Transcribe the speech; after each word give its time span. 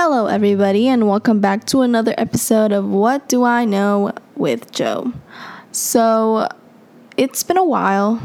Hello, 0.00 0.26
everybody, 0.26 0.86
and 0.86 1.08
welcome 1.08 1.40
back 1.40 1.64
to 1.64 1.80
another 1.80 2.14
episode 2.16 2.70
of 2.70 2.84
What 2.88 3.28
Do 3.28 3.42
I 3.42 3.64
Know 3.64 4.12
with 4.36 4.70
Joe. 4.70 5.12
So, 5.72 6.46
it's 7.16 7.42
been 7.42 7.56
a 7.56 7.64
while. 7.64 8.22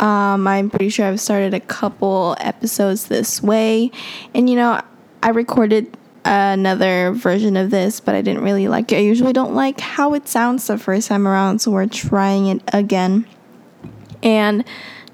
Um, 0.00 0.48
I'm 0.48 0.68
pretty 0.68 0.88
sure 0.88 1.06
I've 1.06 1.20
started 1.20 1.54
a 1.54 1.60
couple 1.60 2.34
episodes 2.40 3.06
this 3.06 3.40
way, 3.40 3.92
and 4.34 4.50
you 4.50 4.56
know, 4.56 4.82
I 5.22 5.28
recorded 5.28 5.96
another 6.24 7.12
version 7.12 7.56
of 7.56 7.70
this, 7.70 8.00
but 8.00 8.16
I 8.16 8.20
didn't 8.20 8.42
really 8.42 8.66
like 8.66 8.90
it. 8.90 8.96
I 8.96 9.02
usually 9.02 9.32
don't 9.32 9.54
like 9.54 9.78
how 9.78 10.14
it 10.14 10.26
sounds 10.26 10.66
the 10.66 10.76
first 10.76 11.06
time 11.06 11.28
around, 11.28 11.60
so 11.60 11.70
we're 11.70 11.86
trying 11.86 12.48
it 12.48 12.62
again. 12.72 13.26
And 14.24 14.64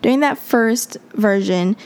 during 0.00 0.20
that 0.20 0.38
first 0.38 0.96
version, 1.12 1.76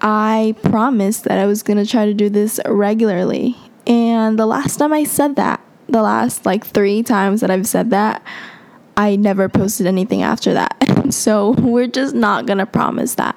I 0.00 0.54
promised 0.62 1.24
that 1.24 1.38
I 1.38 1.46
was 1.46 1.62
going 1.62 1.76
to 1.76 1.86
try 1.86 2.06
to 2.06 2.14
do 2.14 2.28
this 2.28 2.58
regularly. 2.66 3.56
And 3.86 4.38
the 4.38 4.46
last 4.46 4.76
time 4.76 4.92
I 4.92 5.04
said 5.04 5.36
that, 5.36 5.60
the 5.88 6.02
last 6.02 6.46
like 6.46 6.64
three 6.64 7.02
times 7.02 7.40
that 7.40 7.50
I've 7.50 7.66
said 7.66 7.90
that, 7.90 8.22
I 8.96 9.16
never 9.16 9.48
posted 9.48 9.86
anything 9.86 10.22
after 10.22 10.54
that. 10.54 10.76
so 11.10 11.52
we're 11.52 11.86
just 11.86 12.14
not 12.14 12.46
going 12.46 12.58
to 12.58 12.66
promise 12.66 13.14
that. 13.16 13.36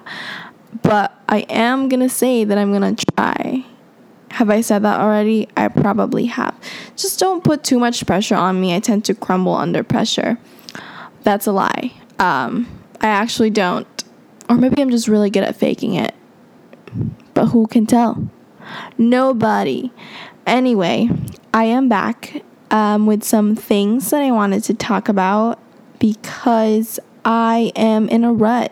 But 0.81 1.13
I 1.29 1.39
am 1.49 1.89
going 1.89 1.99
to 2.01 2.09
say 2.09 2.43
that 2.43 2.57
I'm 2.57 2.71
going 2.71 2.95
to 2.95 3.05
try. 3.15 3.65
Have 4.31 4.49
I 4.49 4.61
said 4.61 4.79
that 4.83 4.99
already? 4.99 5.47
I 5.55 5.67
probably 5.67 6.25
have. 6.25 6.55
Just 6.95 7.19
don't 7.19 7.43
put 7.43 7.63
too 7.63 7.79
much 7.79 8.05
pressure 8.05 8.35
on 8.35 8.59
me. 8.59 8.75
I 8.75 8.79
tend 8.79 9.05
to 9.05 9.13
crumble 9.13 9.53
under 9.53 9.83
pressure. 9.83 10.37
That's 11.21 11.45
a 11.45 11.51
lie. 11.51 11.93
Um, 12.19 12.67
I 12.99 13.07
actually 13.07 13.51
don't. 13.51 13.87
Or 14.49 14.57
maybe 14.57 14.81
I'm 14.81 14.89
just 14.89 15.07
really 15.07 15.29
good 15.29 15.43
at 15.43 15.55
faking 15.55 15.93
it. 15.93 16.13
But 17.33 17.47
who 17.47 17.67
can 17.67 17.85
tell? 17.85 18.27
Nobody. 18.97 19.91
Anyway, 20.45 21.09
I 21.53 21.65
am 21.65 21.89
back 21.89 22.43
um, 22.71 23.05
with 23.05 23.23
some 23.23 23.55
things 23.55 24.09
that 24.09 24.21
I 24.21 24.31
wanted 24.31 24.63
to 24.65 24.73
talk 24.73 25.09
about 25.09 25.59
because 25.99 26.99
I 27.23 27.71
am 27.75 28.09
in 28.09 28.23
a 28.23 28.33
rut. 28.33 28.71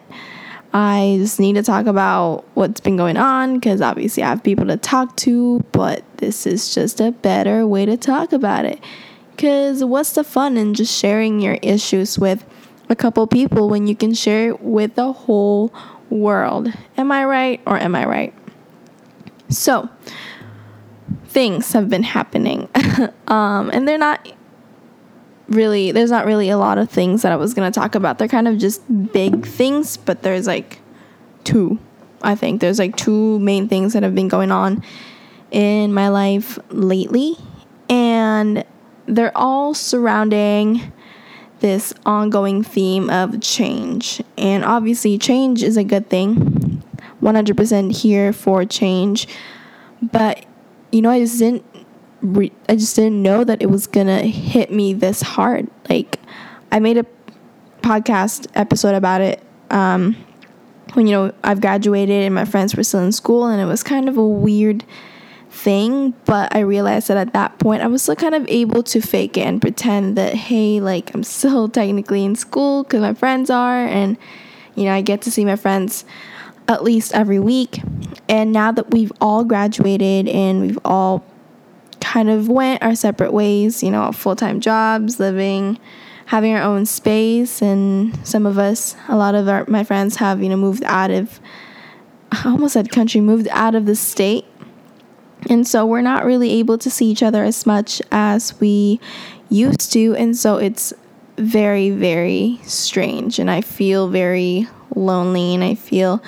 I 0.74 1.18
just 1.20 1.40
need 1.40 1.54
to 1.54 1.64
talk 1.64 1.86
about 1.86 2.46
what's 2.54 2.80
been 2.80 2.98
going 2.98 3.18
on 3.18 3.56
because 3.56 3.82
obviously 3.82 4.24
I 4.24 4.30
have 4.30 4.44
people 4.44 4.66
to 4.68 4.78
talk 4.78 5.16
to, 5.18 5.60
but 5.72 6.04
this 6.18 6.48
is 6.48 6.74
just 6.74 7.02
a 7.02 7.12
better 7.12 7.68
way 7.68 7.86
to 7.86 7.98
talk 7.98 8.32
about 8.32 8.66
it. 8.66 8.80
Because 9.36 9.84
what's 9.84 10.14
the 10.14 10.24
fun 10.24 10.58
in 10.58 10.74
just 10.74 10.98
sharing 10.98 11.40
your 11.40 11.58
issues 11.62 12.18
with 12.18 12.46
a 12.90 12.96
couple 12.96 13.26
people 13.28 13.70
when 13.70 13.88
you 13.88 13.96
can 13.96 14.14
share 14.14 14.50
it 14.50 14.62
with 14.62 14.96
the 14.96 15.12
whole 15.12 15.74
world? 16.10 16.72
Am 16.98 17.12
I 17.12 17.26
right 17.26 17.62
or 17.66 17.78
am 17.78 17.96
I 17.96 18.06
right? 18.06 18.34
So, 19.52 19.90
things 21.26 21.74
have 21.74 21.90
been 21.90 22.04
happening. 22.04 22.70
um, 23.28 23.70
and 23.72 23.88
they're 23.88 23.98
not 23.98 24.28
really, 25.48 25.92
there's 25.92 26.12
not 26.12 26.26
really 26.26 26.50
a 26.50 26.58
lot 26.58 26.78
of 26.78 26.90
things 26.90 27.22
that 27.22 27.32
I 27.32 27.36
was 27.36 27.54
going 27.54 27.72
to 27.72 27.78
talk 27.78 27.96
about. 27.96 28.18
They're 28.18 28.28
kind 28.28 28.48
of 28.48 28.58
just 28.58 28.82
big 29.12 29.46
things, 29.46 29.98
but 29.98 30.24
there's 30.24 30.48
like 30.48 30.80
two, 31.44 31.80
I 32.22 32.36
think. 32.36 32.62
There's 32.62 32.80
like 32.80 32.96
two 32.96 33.40
main 33.40 33.68
things 33.68 33.94
that 33.94 34.04
have 34.04 34.16
been 34.16 34.28
going 34.28 34.52
on 34.52 34.84
in 35.52 35.94
my 35.94 36.10
life 36.10 36.58
lately. 36.70 37.36
And 37.90 38.64
they're 39.06 39.38
all 39.38 39.74
surrounding 39.74 40.94
this 41.60 41.94
ongoing 42.06 42.64
theme 42.64 43.10
of 43.10 43.42
change. 43.42 44.22
And 44.38 44.64
obviously, 44.64 45.18
change 45.18 45.64
is 45.64 45.78
a 45.78 45.84
good 45.84 46.10
thing. 46.10 46.61
100% 47.22 47.96
here 48.02 48.34
for 48.34 48.66
change. 48.66 49.28
But 50.02 50.46
you 50.92 51.02
know, 51.02 51.10
I 51.10 51.20
just 51.20 51.40
didn't 51.40 51.64
re- 52.22 52.52
I 52.70 52.76
just 52.76 52.96
didn't 52.96 53.22
know 53.22 53.44
that 53.44 53.62
it 53.62 53.68
was 53.68 53.88
to 53.88 54.22
hit 54.28 54.72
me 54.72 54.94
this 54.94 55.22
hard. 55.22 55.70
Like 55.90 56.20
I 56.72 56.80
made 56.80 56.98
a 56.98 57.06
podcast 57.82 58.48
episode 58.54 58.96
about 58.96 59.22
it 59.22 59.44
um, 59.70 60.16
when 60.94 61.08
you 61.08 61.14
know 61.14 61.34
I've 61.44 61.62
graduated 61.62 62.24
and 62.24 62.36
my 62.36 62.46
friends 62.46 62.76
were 62.76 62.84
still 62.84 63.02
in 63.02 63.12
school 63.12 63.46
and 63.46 63.62
it 63.62 63.66
was 63.66 63.84
kind 63.84 64.08
of 64.08 64.18
a 64.18 64.28
weird 64.28 64.84
thing, 65.50 66.14
but 66.26 66.56
I 66.56 66.60
realized 66.60 67.10
that 67.10 67.18
at 67.18 67.34
that 67.34 67.60
point 67.60 67.82
I 67.82 67.88
was 67.88 68.02
still 68.02 68.16
kind 68.16 68.36
of 68.36 68.46
able 68.48 68.84
to 68.84 69.02
fake 69.02 69.38
it 69.38 69.42
and 69.42 69.62
pretend 69.62 70.18
that 70.18 70.34
hey, 70.34 70.80
like 70.80 71.14
I'm 71.14 71.24
still 71.24 71.68
technically 71.80 72.24
in 72.24 72.36
school 72.36 72.84
cuz 72.84 73.02
my 73.02 73.14
friends 73.14 73.50
are 73.50 73.86
and 73.86 74.18
you 74.76 74.86
know, 74.86 74.94
I 74.94 75.02
get 75.02 75.22
to 75.24 75.32
see 75.32 75.44
my 75.44 75.58
friends 75.58 76.06
at 76.68 76.84
least 76.84 77.14
every 77.14 77.40
week. 77.40 77.82
And 78.30 78.52
now 78.52 78.72
that 78.72 78.92
we've 78.92 79.12
all 79.20 79.44
graduated 79.44 80.28
and 80.28 80.62
we've 80.62 80.80
all 80.86 81.26
kind 82.00 82.30
of 82.30 82.48
went 82.48 82.82
our 82.82 82.96
separate 82.96 83.34
ways, 83.34 83.84
you 83.84 83.92
know, 83.92 84.12
full-time 84.12 84.60
jobs, 84.60 85.20
living, 85.20 85.80
having 86.26 86.54
our 86.54 86.62
own 86.62 86.86
space 86.86 87.62
and 87.62 88.26
some 88.26 88.46
of 88.46 88.58
us, 88.58 88.96
a 89.10 89.18
lot 89.18 89.36
of 89.36 89.48
our 89.48 89.66
my 89.68 89.84
friends 89.84 90.16
have, 90.18 90.42
you 90.42 90.50
know, 90.50 90.58
moved 90.58 90.84
out 90.86 91.12
of 91.12 91.40
I 92.32 92.44
almost 92.46 92.74
said 92.74 92.90
country, 92.92 93.20
moved 93.20 93.48
out 93.52 93.76
of 93.76 93.86
the 93.86 93.96
state. 93.96 94.46
And 95.50 95.68
so 95.68 95.86
we're 95.86 96.02
not 96.02 96.24
really 96.24 96.52
able 96.52 96.78
to 96.78 96.90
see 96.90 97.08
each 97.08 97.24
other 97.24 97.44
as 97.44 97.66
much 97.66 98.02
as 98.12 98.60
we 98.60 99.00
used 99.50 99.92
to, 99.94 100.16
and 100.16 100.38
so 100.38 100.58
it's 100.58 100.94
very 101.38 101.90
very 101.90 102.60
strange 102.64 103.40
and 103.40 103.50
I 103.50 103.62
feel 103.62 104.08
very 104.10 104.68
lonely 104.96 105.56
and 105.56 105.64
I 105.64 105.76
feel 105.76 106.22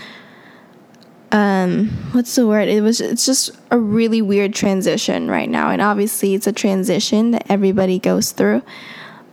um 1.33 1.89
what's 2.11 2.35
the 2.35 2.47
word? 2.47 2.69
It 2.69 2.81
was 2.81 3.01
it's 3.01 3.25
just 3.25 3.51
a 3.71 3.77
really 3.77 4.21
weird 4.21 4.53
transition 4.53 5.29
right 5.29 5.49
now 5.49 5.71
and 5.71 5.81
obviously 5.81 6.35
it's 6.35 6.47
a 6.47 6.53
transition 6.53 7.31
that 7.31 7.45
everybody 7.49 7.97
goes 7.99 8.31
through 8.31 8.61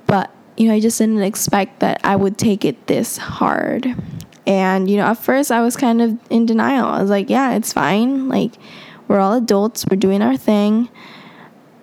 but 0.07 0.31
you 0.57 0.67
know 0.67 0.75
i 0.75 0.81
just 0.81 0.99
didn't 0.99 1.23
expect 1.23 1.81
that 1.81 2.01
i 2.03 2.17
would 2.17 2.37
take 2.39 2.65
it 2.65 2.87
this 2.87 3.17
hard. 3.19 3.95
And 4.47 4.91
you 4.91 4.97
know 4.97 5.05
at 5.05 5.19
first 5.19 5.53
i 5.53 5.61
was 5.61 5.77
kind 5.77 6.03
of 6.03 6.19
in 6.31 6.47
denial. 6.47 6.89
I 6.89 7.01
was 7.01 7.11
like 7.11 7.31
yeah 7.31 7.53
it's 7.53 7.73
fine. 7.73 8.29
Like 8.29 8.55
we're 9.07 9.21
all 9.21 9.35
adults. 9.35 9.85
We're 9.87 9.97
doing 9.97 10.23
our 10.23 10.37
thing. 10.37 10.89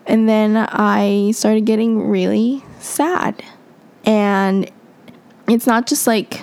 And 0.07 0.27
then 0.27 0.57
i 0.57 1.31
started 1.31 1.65
getting 1.65 2.09
really 2.09 2.63
sad. 2.79 3.43
And 4.05 4.71
it's 5.47 5.67
not 5.67 5.87
just 5.87 6.07
like 6.07 6.41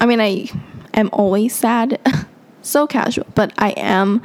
i 0.00 0.06
mean 0.06 0.20
i 0.20 0.48
am 0.94 1.10
always 1.12 1.54
sad 1.54 1.98
so 2.64 2.86
casual, 2.86 3.26
but 3.34 3.52
I 3.58 3.70
am 3.70 4.22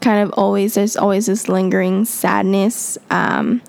kind 0.00 0.22
of 0.22 0.32
always, 0.36 0.74
there's 0.74 0.96
always 0.96 1.26
this 1.26 1.48
lingering 1.48 2.04
sadness 2.04 2.98
um, 3.10 3.62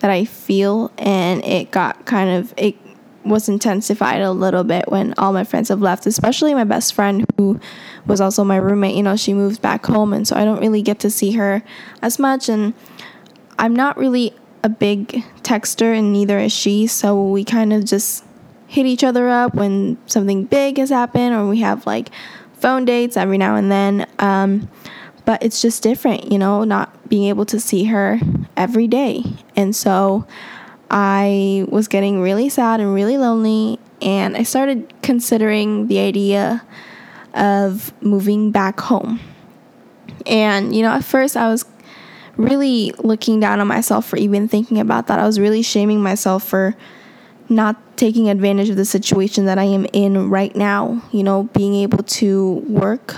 that 0.00 0.10
I 0.10 0.24
feel, 0.24 0.92
and 0.98 1.44
it 1.44 1.70
got 1.70 2.06
kind 2.06 2.30
of, 2.30 2.54
it 2.56 2.76
was 3.24 3.48
intensified 3.48 4.20
a 4.20 4.32
little 4.32 4.64
bit 4.64 4.88
when 4.88 5.14
all 5.16 5.32
my 5.32 5.44
friends 5.44 5.68
have 5.68 5.80
left, 5.80 6.06
especially 6.06 6.54
my 6.54 6.64
best 6.64 6.92
friend 6.94 7.24
who 7.36 7.60
was 8.06 8.20
also 8.20 8.42
my 8.42 8.56
roommate. 8.56 8.96
You 8.96 9.02
know, 9.02 9.16
she 9.16 9.32
moved 9.32 9.62
back 9.62 9.86
home, 9.86 10.12
and 10.12 10.26
so 10.26 10.34
I 10.36 10.44
don't 10.44 10.60
really 10.60 10.82
get 10.82 10.98
to 11.00 11.10
see 11.10 11.32
her 11.32 11.62
as 12.00 12.18
much. 12.18 12.48
And 12.48 12.74
I'm 13.58 13.76
not 13.76 13.96
really 13.96 14.34
a 14.64 14.68
big 14.68 15.24
texter, 15.42 15.96
and 15.96 16.12
neither 16.12 16.38
is 16.38 16.52
she. 16.52 16.86
So 16.88 17.22
we 17.22 17.44
kind 17.44 17.72
of 17.72 17.84
just 17.84 18.24
hit 18.66 18.86
each 18.86 19.04
other 19.04 19.28
up 19.28 19.54
when 19.54 19.98
something 20.06 20.44
big 20.44 20.78
has 20.78 20.90
happened, 20.90 21.34
or 21.34 21.46
we 21.46 21.60
have 21.60 21.86
like 21.86 22.08
phone 22.62 22.84
dates 22.84 23.16
every 23.16 23.36
now 23.36 23.56
and 23.56 23.70
then. 23.70 24.06
Um, 24.20 24.70
but 25.24 25.42
it's 25.42 25.60
just 25.60 25.82
different, 25.82 26.32
you 26.32 26.38
know, 26.38 26.64
not 26.64 27.08
being 27.08 27.28
able 27.28 27.44
to 27.46 27.60
see 27.60 27.84
her 27.84 28.18
every 28.56 28.88
day. 28.88 29.24
And 29.54 29.74
so 29.74 30.26
I 30.90 31.66
was 31.68 31.88
getting 31.88 32.20
really 32.20 32.48
sad 32.48 32.80
and 32.80 32.94
really 32.94 33.18
lonely. 33.18 33.78
And 34.00 34.36
I 34.36 34.42
started 34.42 34.92
considering 35.02 35.88
the 35.88 35.98
idea 35.98 36.64
of 37.34 37.92
moving 38.02 38.50
back 38.50 38.80
home. 38.80 39.20
And, 40.26 40.74
you 40.74 40.82
know, 40.82 40.90
at 40.90 41.04
first 41.04 41.36
I 41.36 41.48
was 41.48 41.64
really 42.36 42.92
looking 42.98 43.40
down 43.40 43.60
on 43.60 43.66
myself 43.66 44.06
for 44.06 44.16
even 44.16 44.48
thinking 44.48 44.78
about 44.78 45.06
that. 45.06 45.18
I 45.18 45.26
was 45.26 45.38
really 45.38 45.62
shaming 45.62 46.00
myself 46.00 46.44
for 46.44 46.74
not 47.52 47.96
taking 47.96 48.28
advantage 48.28 48.68
of 48.68 48.76
the 48.76 48.84
situation 48.84 49.44
that 49.44 49.58
I 49.58 49.64
am 49.64 49.86
in 49.92 50.30
right 50.30 50.54
now, 50.56 51.02
you 51.12 51.22
know, 51.22 51.44
being 51.54 51.74
able 51.76 52.02
to 52.02 52.54
work 52.68 53.14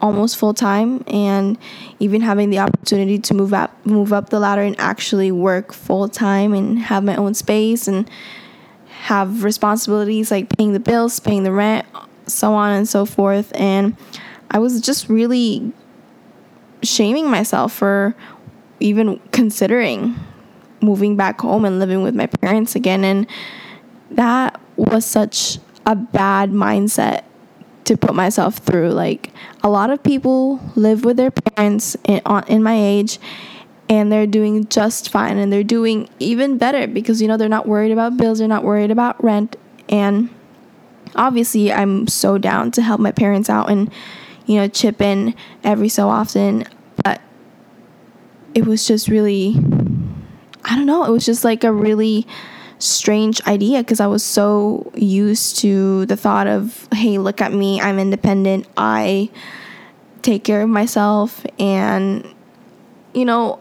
almost 0.00 0.36
full 0.36 0.54
time 0.54 1.02
and 1.06 1.58
even 1.98 2.20
having 2.20 2.50
the 2.50 2.58
opportunity 2.58 3.18
to 3.18 3.34
move 3.34 3.52
up 3.52 3.74
move 3.84 4.12
up 4.12 4.30
the 4.30 4.38
ladder 4.38 4.62
and 4.62 4.78
actually 4.78 5.32
work 5.32 5.72
full 5.72 6.08
time 6.08 6.54
and 6.54 6.78
have 6.78 7.02
my 7.02 7.16
own 7.16 7.34
space 7.34 7.88
and 7.88 8.08
have 8.86 9.44
responsibilities 9.44 10.30
like 10.30 10.48
paying 10.56 10.72
the 10.72 10.80
bills, 10.80 11.18
paying 11.20 11.42
the 11.42 11.52
rent, 11.52 11.86
so 12.26 12.52
on 12.52 12.72
and 12.72 12.88
so 12.88 13.04
forth. 13.04 13.52
And 13.54 13.96
I 14.50 14.58
was 14.58 14.80
just 14.80 15.08
really 15.08 15.72
shaming 16.82 17.30
myself 17.30 17.72
for 17.72 18.14
even 18.80 19.18
considering 19.32 20.14
moving 20.80 21.16
back 21.16 21.40
home 21.40 21.64
and 21.64 21.78
living 21.78 22.02
with 22.02 22.14
my 22.14 22.26
parents 22.26 22.74
again. 22.74 23.04
And 23.04 23.26
that 24.10 24.60
was 24.76 25.04
such 25.04 25.58
a 25.86 25.96
bad 25.96 26.50
mindset 26.50 27.24
to 27.84 27.96
put 27.96 28.14
myself 28.14 28.58
through. 28.58 28.90
Like 28.90 29.32
a 29.62 29.68
lot 29.68 29.90
of 29.90 30.02
people 30.02 30.60
live 30.76 31.04
with 31.04 31.16
their 31.16 31.30
parents 31.30 31.96
in, 32.04 32.20
in 32.46 32.62
my 32.62 32.76
age 32.76 33.18
and 33.88 34.12
they're 34.12 34.26
doing 34.26 34.68
just 34.68 35.10
fine 35.10 35.38
and 35.38 35.52
they're 35.52 35.64
doing 35.64 36.08
even 36.18 36.58
better 36.58 36.86
because 36.86 37.22
you 37.22 37.28
know 37.28 37.36
they're 37.36 37.48
not 37.48 37.66
worried 37.66 37.90
about 37.90 38.16
bills, 38.16 38.38
they're 38.38 38.48
not 38.48 38.64
worried 38.64 38.90
about 38.90 39.22
rent. 39.24 39.56
And 39.88 40.28
obviously 41.16 41.72
I'm 41.72 42.06
so 42.06 42.38
down 42.38 42.70
to 42.72 42.82
help 42.82 43.00
my 43.00 43.12
parents 43.12 43.48
out 43.48 43.70
and 43.70 43.90
you 44.46 44.56
know 44.56 44.68
chip 44.68 45.00
in 45.00 45.34
every 45.64 45.88
so 45.88 46.08
often, 46.08 46.64
but 47.02 47.20
it 48.54 48.66
was 48.66 48.86
just 48.86 49.08
really 49.08 49.54
know, 50.88 51.04
it 51.04 51.10
was 51.10 51.24
just 51.24 51.44
like 51.44 51.62
a 51.62 51.72
really 51.72 52.26
strange 52.78 53.40
idea 53.46 53.78
because 53.78 54.00
I 54.00 54.06
was 54.06 54.24
so 54.24 54.90
used 54.94 55.58
to 55.58 56.06
the 56.06 56.16
thought 56.16 56.46
of, 56.46 56.88
hey, 56.92 57.18
look 57.18 57.40
at 57.40 57.52
me, 57.52 57.80
I'm 57.80 57.98
independent, 57.98 58.66
I 58.76 59.30
take 60.22 60.44
care 60.44 60.62
of 60.62 60.68
myself, 60.68 61.44
and 61.58 62.26
you 63.14 63.24
know, 63.24 63.60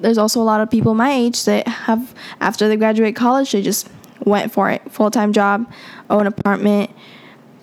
there's 0.00 0.18
also 0.18 0.40
a 0.40 0.44
lot 0.44 0.60
of 0.60 0.70
people 0.70 0.94
my 0.94 1.12
age 1.12 1.44
that 1.44 1.66
have 1.66 2.14
after 2.40 2.68
they 2.68 2.76
graduate 2.76 3.16
college 3.16 3.52
they 3.52 3.62
just 3.62 3.88
went 4.24 4.52
for 4.52 4.70
it 4.70 4.82
full-time 4.90 5.32
job 5.32 5.70
own 6.10 6.26
apartment 6.26 6.90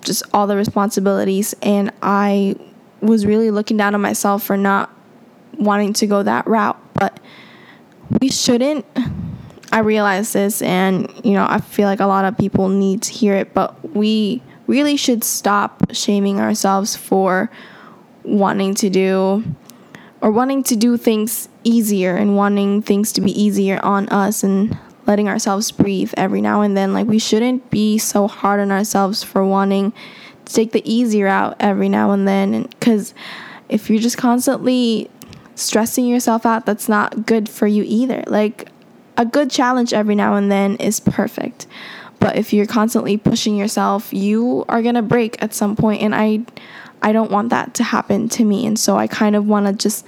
just 0.02 0.22
all 0.32 0.46
the 0.46 0.56
responsibilities 0.56 1.54
and 1.62 1.92
i 2.02 2.54
was 3.00 3.26
really 3.26 3.50
looking 3.50 3.76
down 3.76 3.94
on 3.94 4.00
myself 4.00 4.42
for 4.42 4.56
not 4.56 4.90
wanting 5.58 5.92
to 5.92 6.06
go 6.06 6.22
that 6.22 6.46
route 6.46 6.78
but 6.94 7.18
we 8.20 8.28
shouldn't 8.28 8.84
i 9.72 9.80
realize 9.80 10.32
this 10.32 10.62
and 10.62 11.10
you 11.24 11.32
know 11.32 11.46
i 11.48 11.60
feel 11.60 11.86
like 11.86 12.00
a 12.00 12.06
lot 12.06 12.24
of 12.24 12.36
people 12.38 12.68
need 12.68 13.02
to 13.02 13.12
hear 13.12 13.34
it 13.34 13.52
but 13.54 13.94
we 13.94 14.42
really 14.66 14.96
should 14.96 15.22
stop 15.22 15.82
shaming 15.92 16.40
ourselves 16.40 16.96
for 16.96 17.50
wanting 18.24 18.74
to 18.74 18.90
do 18.90 19.44
or 20.20 20.30
wanting 20.30 20.62
to 20.62 20.76
do 20.76 20.96
things 20.96 21.48
easier 21.62 22.16
and 22.16 22.36
wanting 22.36 22.82
things 22.82 23.12
to 23.12 23.20
be 23.20 23.30
easier 23.40 23.78
on 23.84 24.08
us 24.08 24.42
and 24.42 24.76
letting 25.06 25.28
ourselves 25.28 25.70
breathe 25.70 26.12
every 26.16 26.40
now 26.40 26.62
and 26.62 26.76
then. 26.76 26.92
Like, 26.92 27.06
we 27.06 27.18
shouldn't 27.18 27.70
be 27.70 27.98
so 27.98 28.26
hard 28.26 28.60
on 28.60 28.72
ourselves 28.72 29.22
for 29.22 29.44
wanting 29.44 29.92
to 30.44 30.52
take 30.52 30.72
the 30.72 30.82
easier 30.90 31.26
out 31.26 31.56
every 31.60 31.88
now 31.88 32.10
and 32.10 32.26
then. 32.26 32.62
Because 32.64 33.14
if 33.68 33.88
you're 33.88 34.00
just 34.00 34.18
constantly 34.18 35.10
stressing 35.56 36.06
yourself 36.06 36.46
out, 36.46 36.64
that's 36.64 36.88
not 36.88 37.26
good 37.26 37.48
for 37.48 37.66
you 37.66 37.82
either. 37.86 38.22
Like, 38.28 38.70
a 39.16 39.24
good 39.24 39.50
challenge 39.50 39.92
every 39.92 40.14
now 40.14 40.34
and 40.34 40.50
then 40.50 40.76
is 40.76 41.00
perfect. 41.00 41.66
But 42.20 42.36
if 42.36 42.52
you're 42.52 42.66
constantly 42.66 43.16
pushing 43.16 43.56
yourself, 43.56 44.12
you 44.12 44.64
are 44.68 44.82
going 44.82 44.94
to 44.94 45.02
break 45.02 45.42
at 45.42 45.54
some 45.54 45.76
point 45.76 46.02
and 46.02 46.14
I 46.14 46.40
I 47.02 47.12
don't 47.12 47.30
want 47.30 47.50
that 47.50 47.74
to 47.74 47.84
happen 47.84 48.28
to 48.30 48.44
me. 48.44 48.66
And 48.66 48.78
so 48.78 48.96
I 48.96 49.06
kind 49.06 49.36
of 49.36 49.46
want 49.46 49.66
to 49.66 49.72
just 49.72 50.04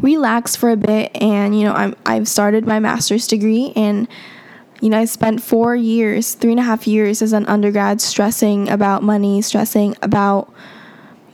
relax 0.00 0.56
for 0.56 0.70
a 0.70 0.76
bit 0.76 1.10
and 1.14 1.56
you 1.56 1.64
know 1.64 1.72
I'm, 1.72 1.94
i've 2.04 2.26
started 2.26 2.66
my 2.66 2.80
master's 2.80 3.28
degree 3.28 3.72
and 3.76 4.08
you 4.80 4.88
know 4.88 4.98
i 4.98 5.04
spent 5.04 5.40
four 5.40 5.76
years 5.76 6.34
three 6.34 6.50
and 6.50 6.60
a 6.60 6.64
half 6.64 6.86
years 6.86 7.22
as 7.22 7.32
an 7.32 7.46
undergrad 7.46 8.00
stressing 8.00 8.68
about 8.68 9.02
money 9.02 9.40
stressing 9.40 9.96
about 10.02 10.52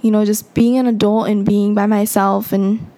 you 0.03 0.11
know 0.11 0.25
just 0.25 0.55
being 0.55 0.79
an 0.79 0.87
adult 0.87 1.29
and 1.29 1.45
being 1.45 1.75
by 1.75 1.87
myself 1.87 2.53
and 2.53 2.91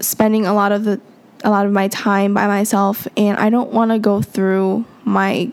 spending 0.00 0.46
a 0.46 0.54
lot 0.54 0.72
of 0.72 0.84
the 0.84 1.00
a 1.44 1.50
lot 1.50 1.66
of 1.66 1.72
my 1.72 1.88
time 1.88 2.34
by 2.34 2.46
myself 2.46 3.06
and 3.16 3.38
i 3.38 3.50
don't 3.50 3.72
want 3.72 3.90
to 3.90 3.98
go 3.98 4.20
through 4.20 4.84
my 5.04 5.50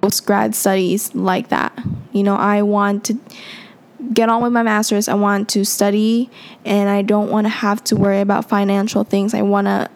post 0.00 0.26
grad 0.26 0.54
studies 0.54 1.14
like 1.14 1.48
that 1.48 1.76
you 2.12 2.22
know 2.22 2.36
i 2.36 2.60
want 2.62 3.04
to 3.04 3.18
get 4.12 4.28
on 4.28 4.42
with 4.42 4.52
my 4.52 4.62
master's. 4.62 5.08
I 5.08 5.14
want 5.14 5.48
to 5.50 5.64
study 5.64 6.30
and 6.64 6.88
I 6.88 7.02
don't 7.02 7.30
want 7.30 7.46
to 7.46 7.48
have 7.48 7.82
to 7.84 7.96
worry 7.96 8.20
about 8.20 8.48
financial 8.48 9.04
things. 9.04 9.34
I 9.34 9.42
want 9.42 9.66
to 9.66 9.90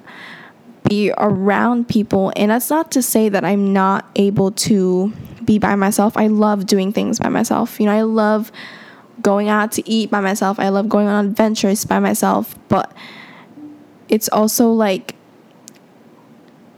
be 0.88 1.12
around 1.18 1.88
people. 1.88 2.32
And 2.36 2.50
that's 2.50 2.70
not 2.70 2.90
to 2.92 3.02
say 3.02 3.28
that 3.28 3.44
I'm 3.44 3.72
not 3.72 4.08
able 4.16 4.52
to 4.52 5.12
be 5.44 5.58
by 5.58 5.74
myself. 5.74 6.16
I 6.16 6.28
love 6.28 6.66
doing 6.66 6.92
things 6.92 7.18
by 7.18 7.28
myself. 7.28 7.78
You 7.80 7.86
know, 7.86 7.92
I 7.92 8.02
love 8.02 8.50
going 9.22 9.48
out 9.48 9.72
to 9.72 9.88
eat 9.88 10.10
by 10.10 10.20
myself. 10.20 10.58
I 10.58 10.68
love 10.68 10.88
going 10.88 11.06
on 11.06 11.26
adventures 11.26 11.84
by 11.84 11.98
myself. 11.98 12.54
But 12.68 12.92
it's 14.08 14.28
also 14.28 14.70
like, 14.70 15.14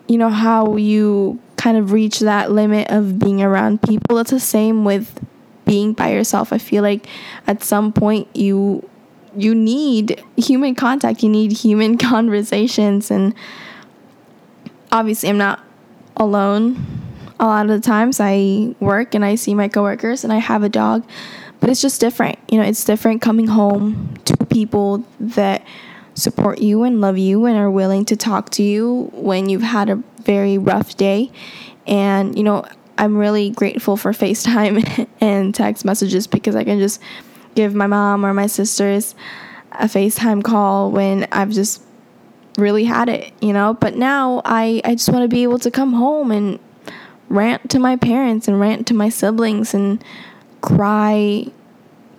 you 0.09 0.19
know, 0.19 0.31
how 0.31 0.77
you 0.77 1.41
kind 1.57 1.77
of 1.77 1.93
reach 1.93 2.21
that 2.21 2.51
limit 2.51 2.91
of 2.91 3.19
being 3.19 3.43
around 3.43 3.83
people. 3.83 4.19
It's 4.19 4.31
the 4.31 4.41
same 4.41 4.85
with 4.85 5.23
being 5.65 5.93
by 5.93 6.13
yourself. 6.13 6.53
I 6.53 6.59
feel 6.59 6.83
like 6.83 7.07
at 7.47 7.63
some 7.63 7.93
point 7.93 8.29
you 8.35 8.89
you 9.37 9.55
need 9.55 10.23
human 10.37 10.75
contact. 10.75 11.23
You 11.23 11.29
need 11.29 11.53
human 11.53 11.99
conversations 12.13 13.11
and 13.11 13.35
obviously 14.91 15.29
I'm 15.29 15.39
not 15.39 15.61
alone 16.17 16.85
a 17.39 17.47
lot 17.47 17.69
of 17.69 17.81
the 17.81 17.81
times. 17.81 18.19
I 18.21 18.75
work 18.81 19.15
and 19.15 19.25
I 19.25 19.35
see 19.35 19.55
my 19.55 19.69
coworkers 19.69 20.25
and 20.25 20.33
I 20.33 20.39
have 20.39 20.63
a 20.63 20.69
dog, 20.69 21.05
but 21.61 21.69
it's 21.71 21.83
just 21.83 22.01
different. 22.01 22.39
You 22.51 22.59
know, 22.59 22.65
it's 22.65 22.85
different 22.85 23.23
coming 23.23 23.47
home 23.47 24.15
to 24.25 24.37
people 24.47 25.05
that 25.21 25.65
support 26.15 26.61
you 26.61 26.83
and 26.83 27.01
love 27.01 27.19
you 27.19 27.47
and 27.47 27.57
are 27.57 27.71
willing 27.71 28.05
to 28.07 28.17
talk 28.17 28.51
to 28.51 28.63
you 28.63 29.11
when 29.15 29.49
you've 29.49 29.63
had 29.63 29.89
a 29.89 29.97
very 30.23 30.59
rough 30.59 30.97
day. 30.97 31.31
And, 31.87 32.37
you 32.37 32.43
know, 32.43 32.65
I'm 32.99 33.17
really 33.17 33.51
grateful 33.51 33.97
for 33.97 34.13
FaceTime 34.13 35.09
and 35.21 35.55
text 35.55 35.85
messages 35.85 36.27
because 36.27 36.57
I 36.57 36.65
can 36.65 36.79
just 36.79 37.01
give 37.55 37.75
my 37.75 37.87
mom 37.87 38.25
or 38.25 38.33
my 38.35 38.47
sisters 38.47 39.15
a 39.73 39.85
FaceTime 39.85 40.43
call 40.43 40.91
when 40.91 41.27
I've 41.33 41.51
just 41.51 41.83
really 42.57 42.85
had 42.85 43.09
it, 43.09 43.33
you 43.41 43.53
know? 43.53 43.75
But 43.75 43.97
now 43.97 44.43
I, 44.45 44.81
I 44.85 44.95
just 44.95 45.09
want 45.09 45.23
to 45.23 45.29
be 45.29 45.43
able 45.43 45.59
to 45.61 45.71
come 45.71 45.93
home 45.93 46.31
and 46.31 46.59
rant 47.29 47.71
to 47.71 47.79
my 47.79 47.97
parents 47.97 48.49
and 48.49 48.59
rant 48.59 48.87
to 48.89 48.95
my 48.95 49.09
siblings 49.09 49.73
and 49.73 50.05
cry 50.61 51.47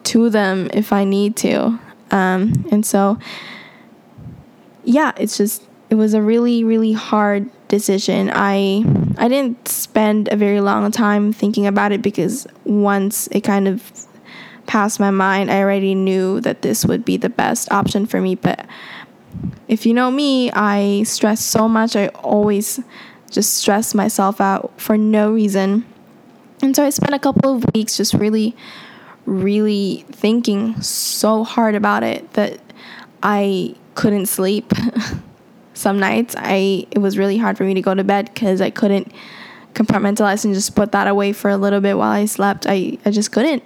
to 0.04 0.30
them 0.30 0.70
if 0.74 0.92
I 0.94 1.04
need 1.04 1.36
to. 1.38 1.80
Um, 2.12 2.66
and 2.72 2.86
so, 2.86 3.18
yeah, 4.84 5.12
it's 5.18 5.38
just, 5.38 5.64
it 5.90 5.96
was 5.96 6.14
a 6.14 6.22
really, 6.22 6.64
really 6.64 6.94
hard 6.94 7.50
decision. 7.72 8.30
I 8.34 8.84
I 9.18 9.28
didn't 9.28 9.68
spend 9.68 10.28
a 10.32 10.36
very 10.36 10.62
long 10.62 10.92
time 10.92 11.32
thinking 11.32 11.66
about 11.66 11.92
it 11.92 12.02
because 12.02 12.46
once 12.66 13.28
it 13.32 13.42
kind 13.42 13.68
of 13.68 13.92
passed 14.68 15.00
my 15.00 15.12
mind, 15.12 15.50
I 15.50 15.60
already 15.62 15.96
knew 15.96 16.42
that 16.42 16.62
this 16.62 16.86
would 16.86 17.06
be 17.06 17.18
the 17.18 17.30
best 17.30 17.72
option 17.72 18.06
for 18.06 18.20
me. 18.22 18.36
But 18.36 18.66
if 19.68 19.86
you 19.86 19.94
know 19.94 20.12
me, 20.12 20.52
I 20.52 21.04
stress 21.04 21.44
so 21.44 21.70
much. 21.70 21.96
I 21.96 22.08
always 22.10 22.80
just 23.30 23.54
stress 23.54 23.96
myself 23.96 24.42
out 24.42 24.74
for 24.80 24.98
no 24.98 25.32
reason. 25.32 25.86
And 26.62 26.76
so 26.76 26.84
I 26.86 26.90
spent 26.90 27.14
a 27.14 27.20
couple 27.20 27.56
of 27.56 27.66
weeks 27.74 27.98
just 27.98 28.14
really, 28.14 28.56
really 29.26 30.06
thinking 30.12 30.80
so 30.82 31.44
hard 31.44 31.76
about 31.76 32.04
it 32.04 32.34
that 32.34 32.60
I 33.24 33.76
couldn't 33.96 34.28
sleep. 34.28 34.72
some 35.74 36.00
nights 36.00 36.36
I 36.38 36.86
it 36.92 37.00
was 37.00 37.18
really 37.18 37.38
hard 37.38 37.58
for 37.58 37.64
me 37.64 37.74
to 37.74 37.82
go 37.82 37.96
to 37.96 38.04
bed 38.04 38.30
because 38.32 38.62
I 38.62 38.70
couldn't 38.70 39.12
compartmentalize 39.74 40.46
and 40.46 40.54
just 40.54 40.76
put 40.76 40.92
that 40.92 41.08
away 41.08 41.34
for 41.34 41.50
a 41.50 41.58
little 41.58 41.82
bit 41.82 41.98
while 41.98 42.12
I 42.12 42.26
slept. 42.26 42.66
I, 42.68 42.98
I 43.06 43.12
just 43.12 43.32
couldn't. 43.32 43.64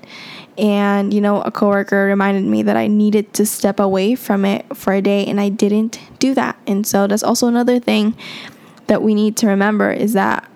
And, 0.58 1.14
you 1.14 1.20
know, 1.20 1.42
a 1.42 1.52
coworker 1.52 2.06
reminded 2.06 2.46
me 2.46 2.64
that 2.64 2.78
I 2.78 2.88
needed 2.88 3.34
to 3.34 3.46
step 3.46 3.80
away 3.80 4.16
from 4.16 4.46
it 4.46 4.66
for 4.76 4.94
a 4.94 5.02
day 5.02 5.26
and 5.26 5.42
I 5.42 5.50
didn't 5.50 6.00
do 6.20 6.34
that. 6.36 6.58
And 6.66 6.88
so 6.88 7.08
that's 7.08 7.24
also 7.24 7.48
another 7.48 7.80
thing 7.80 8.16
that 8.88 9.02
we 9.02 9.14
need 9.14 9.36
to 9.38 9.48
remember 9.48 9.92
is 9.92 10.14
that 10.14 10.50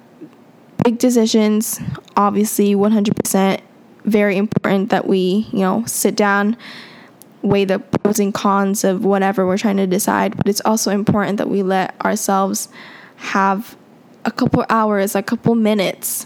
big 0.84 0.98
decisions, 0.98 1.80
obviously 2.16 2.76
100% 2.76 3.62
very 4.06 4.38
important 4.38 4.90
that 4.90 5.08
we, 5.08 5.48
you 5.52 5.60
know, 5.60 5.84
sit 5.86 6.16
down 6.16 6.58
weigh 7.42 7.66
the 7.66 7.80
pros 7.80 8.20
and 8.20 8.34
cons 8.34 8.84
of 8.84 9.06
whatever 9.06 9.46
we're 9.46 9.58
trying 9.58 9.78
to 9.78 9.88
decide, 9.88 10.36
but 10.36 10.48
it's 10.48 10.62
also 10.66 10.92
important 10.92 11.38
that 11.38 11.50
we 11.50 11.64
let 11.64 12.00
ourselves 12.04 12.70
have 13.16 13.78
a 14.26 14.32
couple 14.32 14.66
hours, 14.70 15.16
a 15.16 15.24
couple 15.24 15.56
minutes, 15.56 16.26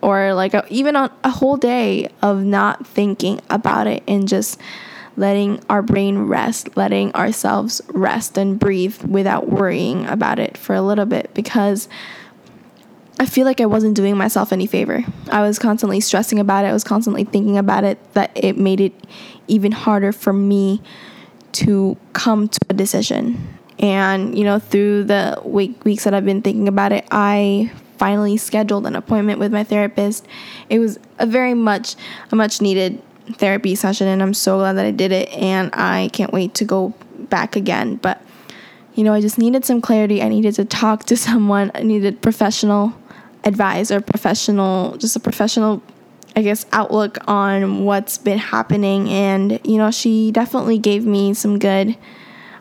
or 0.00 0.32
like 0.34 0.54
a, 0.54 0.64
even 0.70 0.96
a, 0.96 1.12
a 1.24 1.30
whole 1.30 1.56
day 1.56 2.08
of 2.22 2.44
not 2.44 2.86
thinking 2.86 3.40
about 3.50 3.86
it 3.86 4.02
and 4.08 4.28
just 4.28 4.58
letting 5.16 5.60
our 5.68 5.82
brain 5.82 6.18
rest, 6.18 6.76
letting 6.76 7.12
ourselves 7.14 7.82
rest 7.88 8.38
and 8.38 8.58
breathe 8.58 9.02
without 9.02 9.48
worrying 9.48 10.06
about 10.06 10.38
it 10.38 10.56
for 10.56 10.74
a 10.74 10.82
little 10.82 11.06
bit 11.06 11.28
because 11.34 11.88
I 13.20 13.26
feel 13.26 13.44
like 13.44 13.60
I 13.60 13.66
wasn't 13.66 13.96
doing 13.96 14.16
myself 14.16 14.52
any 14.52 14.66
favor. 14.66 15.04
I 15.30 15.42
was 15.42 15.58
constantly 15.58 16.00
stressing 16.00 16.38
about 16.38 16.64
it. 16.64 16.68
I 16.68 16.72
was 16.72 16.84
constantly 16.84 17.24
thinking 17.24 17.58
about 17.58 17.82
it 17.82 17.98
that 18.14 18.30
it 18.34 18.56
made 18.56 18.80
it 18.80 18.92
even 19.48 19.72
harder 19.72 20.12
for 20.12 20.32
me 20.32 20.80
to 21.52 21.96
come 22.12 22.48
to 22.48 22.60
a 22.68 22.74
decision. 22.74 23.58
And, 23.80 24.38
you 24.38 24.44
know, 24.44 24.58
through 24.58 25.04
the 25.04 25.40
week, 25.44 25.84
weeks 25.84 26.04
that 26.04 26.14
I've 26.14 26.24
been 26.24 26.42
thinking 26.42 26.68
about 26.68 26.92
it, 26.92 27.06
I 27.10 27.72
finally 27.96 28.36
scheduled 28.36 28.86
an 28.86 28.94
appointment 28.94 29.40
with 29.40 29.52
my 29.52 29.64
therapist. 29.64 30.26
It 30.70 30.78
was 30.78 31.00
a 31.18 31.26
very 31.26 31.54
much, 31.54 31.96
a 32.30 32.36
much 32.36 32.60
needed 32.60 33.02
therapy 33.32 33.74
session, 33.74 34.06
and 34.06 34.22
I'm 34.22 34.34
so 34.34 34.58
glad 34.58 34.74
that 34.74 34.86
I 34.86 34.92
did 34.92 35.10
it. 35.10 35.28
And 35.30 35.70
I 35.72 36.10
can't 36.12 36.32
wait 36.32 36.54
to 36.54 36.64
go 36.64 36.94
back 37.18 37.56
again. 37.56 37.96
But 37.96 38.22
you 38.94 39.04
know, 39.04 39.14
I 39.14 39.20
just 39.20 39.38
needed 39.38 39.64
some 39.64 39.80
clarity. 39.80 40.22
I 40.22 40.28
needed 40.28 40.54
to 40.56 40.64
talk 40.64 41.04
to 41.04 41.16
someone. 41.28 41.70
I 41.74 41.82
needed 41.82 42.22
professional 42.22 42.94
advice 43.48 43.90
or 43.90 44.00
professional, 44.00 44.96
just 44.98 45.16
a 45.16 45.20
professional, 45.20 45.82
I 46.36 46.42
guess, 46.42 46.66
outlook 46.72 47.18
on 47.26 47.84
what's 47.84 48.18
been 48.18 48.38
happening. 48.38 49.08
And, 49.08 49.58
you 49.64 49.78
know, 49.78 49.90
she 49.90 50.30
definitely 50.30 50.78
gave 50.78 51.04
me 51.04 51.34
some 51.34 51.58
good 51.58 51.96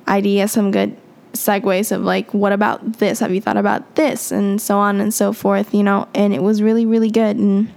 ideas, 0.08 0.54
some 0.54 0.72
good 0.72 0.96
segues 1.34 1.92
of 1.92 2.02
like, 2.02 2.34
what 2.34 2.54
about 2.54 2.94
this? 2.94 3.20
Have 3.20 3.34
you 3.34 3.42
thought 3.42 3.58
about 3.58 3.96
this? 3.96 4.32
And 4.32 4.60
so 4.60 4.78
on 4.78 5.00
and 5.00 5.14
so 5.14 5.34
forth, 5.34 5.74
you 5.74 5.84
know, 5.84 6.08
and 6.16 6.34
it 6.34 6.42
was 6.42 6.62
really, 6.62 6.86
really 6.86 7.12
good. 7.12 7.38
And 7.38 7.72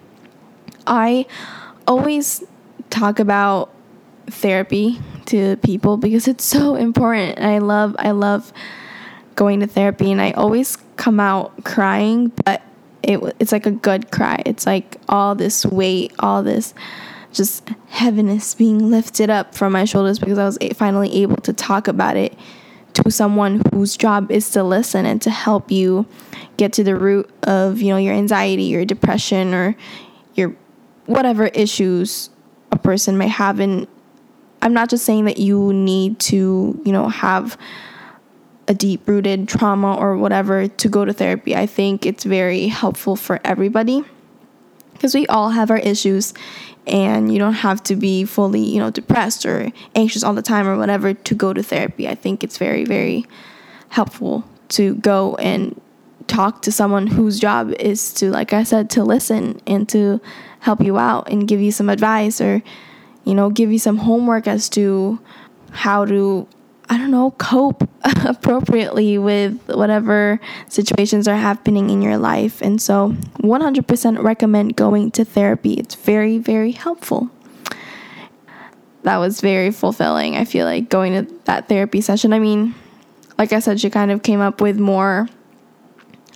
I 0.87 1.27
always 1.87 2.43
talk 2.89 3.19
about 3.19 3.71
therapy 4.29 4.99
to 5.27 5.57
people 5.59 5.97
because 5.97 6.29
it's 6.29 6.45
so 6.45 6.77
important. 6.77 7.39
And 7.39 7.47
I 7.47 7.59
love 7.59 7.97
I 7.99 8.13
love 8.13 8.53
going 9.35 9.61
to 9.61 9.67
therapy 9.67 10.13
and 10.13 10.21
I 10.21 10.33
always 10.33 10.77
come 10.97 11.19
out 11.19 11.65
crying, 11.65 12.29
but 12.45 12.63
it 13.11 13.37
it's 13.39 13.53
like 13.53 13.67
a 13.67 13.71
good 13.71 14.11
cry. 14.11 14.43
It's 14.47 14.67
like 14.67 14.97
all 15.09 15.35
this 15.35 15.67
weight, 15.67 16.13
all 16.19 16.43
this 16.43 16.75
just 17.33 17.69
heaviness 17.89 18.55
being 18.55 18.91
lifted 18.91 19.31
up 19.31 19.55
from 19.55 19.73
my 19.73 19.85
shoulders 19.85 20.19
because 20.19 20.39
I 20.39 20.45
was 20.47 20.59
finally 20.75 21.23
able 21.23 21.37
to 21.37 21.53
talk 21.53 21.89
about 21.89 22.17
it 22.17 22.37
to 22.95 23.11
someone 23.11 23.63
whose 23.73 23.97
job 23.97 24.33
is 24.33 24.51
to 24.51 24.65
listen 24.65 25.07
and 25.07 25.23
to 25.23 25.31
help 25.31 25.71
you 25.71 26.07
get 26.57 26.73
to 26.73 26.85
the 26.85 26.97
root 26.97 27.31
of, 27.45 27.81
you 27.81 27.91
know, 27.91 27.99
your 27.99 28.15
anxiety, 28.15 28.65
your 28.65 28.85
depression 28.85 29.55
or 29.55 29.77
your 30.35 30.57
whatever 31.07 31.47
issues 31.47 32.31
a 32.73 32.79
person 32.79 33.17
may 33.17 33.29
have 33.29 33.61
and 33.61 33.87
I'm 34.63 34.75
not 34.75 34.91
just 34.91 35.05
saying 35.05 35.25
that 35.25 35.39
you 35.39 35.73
need 35.73 36.19
to, 36.21 36.81
you 36.85 36.93
know, 36.93 37.09
have 37.09 37.57
a 38.71 38.75
deep 38.75 39.09
rooted 39.09 39.49
trauma 39.49 39.97
or 39.97 40.17
whatever 40.17 40.69
to 40.69 40.89
go 40.89 41.05
to 41.05 41.13
therapy. 41.13 41.57
I 41.57 41.67
think 41.67 42.07
it's 42.07 42.23
very 42.23 42.69
helpful 42.69 43.17
for 43.17 43.41
everybody 43.43 44.05
because 44.93 45.13
we 45.13 45.27
all 45.27 45.51
have 45.51 45.73
our 45.73 45.79
issues 45.79 46.33
and 46.87 47.33
you 47.33 47.41
don't 47.41 47.55
have 47.55 47.83
to 47.85 47.97
be 47.97 48.25
fully, 48.25 48.61
you 48.61 48.79
know, 48.79 48.91
depressed 48.91 49.45
or 49.45 49.73
anxious 49.97 50.23
all 50.23 50.35
the 50.35 50.43
time 50.43 50.69
or 50.69 50.77
whatever 50.77 51.15
to 51.15 51.35
go 51.35 51.53
to 51.53 51.65
therapy. 51.65 52.07
I 52.07 52.15
think 52.15 52.45
it's 52.45 52.59
very 52.59 52.85
very 52.85 53.27
helpful 53.89 54.45
to 54.69 54.95
go 54.95 55.35
and 55.37 55.81
talk 56.29 56.63
to 56.63 56.71
someone 56.71 57.09
whose 57.09 57.41
job 57.41 57.73
is 57.73 58.15
to 58.15 58.31
like 58.31 58.53
I 58.53 58.63
said 58.63 58.89
to 58.91 59.03
listen 59.03 59.61
and 59.67 59.89
to 59.89 60.21
help 60.61 60.81
you 60.81 60.97
out 60.97 61.29
and 61.29 61.49
give 61.49 61.61
you 61.61 61.73
some 61.73 61.89
advice 61.89 62.41
or 62.41 62.63
you 63.25 63.35
know, 63.35 63.51
give 63.51 63.71
you 63.73 63.79
some 63.79 63.99
homework 63.99 64.47
as 64.47 64.69
to 64.71 65.19
how 65.71 66.05
to, 66.05 66.49
I 66.91 66.99
don't 66.99 67.13
know, 67.13 67.31
cope 67.31 67.89
appropriately 68.27 69.17
with 69.17 69.57
whatever 69.69 70.41
situations 70.69 71.29
are 71.29 71.37
happening 71.37 71.89
in 71.89 72.03
your 72.03 72.19
life. 72.19 72.61
And 72.61 72.83
so, 72.83 73.11
100% 73.39 74.23
recommend 74.23 74.75
going 74.75 75.13
to 75.13 75.25
therapy. 75.25 75.75
It's 75.75 75.95
very, 75.95 76.39
very 76.39 76.73
helpful. 76.73 77.31
That 79.05 79.19
was 79.19 79.41
very 79.41 79.71
fulfilling. 79.71 80.37
I 80.37 80.45
feel 80.45 80.67
like 80.67 80.89
going 80.89 81.13
to 81.13 81.33
that 81.45 81.69
therapy 81.69 82.01
session. 82.01 82.33
I 82.33 82.41
mean, 82.41 82.75
like 83.39 83.53
I 83.53 83.61
said, 83.61 83.81
she 83.81 83.89
kind 83.89 84.11
of 84.11 84.25
came 84.25 84.41
up 84.41 84.61
with 84.61 84.81
more 84.81 85.29